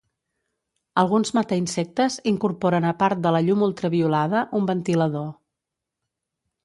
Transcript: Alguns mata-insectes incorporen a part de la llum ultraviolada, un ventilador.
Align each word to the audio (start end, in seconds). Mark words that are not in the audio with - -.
Alguns 1.01 1.31
mata-insectes 1.39 2.17
incorporen 2.33 2.87
a 2.93 2.93
part 3.03 3.21
de 3.27 3.35
la 3.37 3.43
llum 3.51 3.63
ultraviolada, 3.71 4.43
un 4.61 4.67
ventilador. 4.73 5.29